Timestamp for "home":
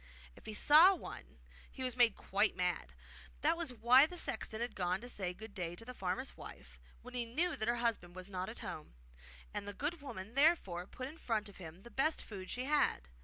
8.65-8.95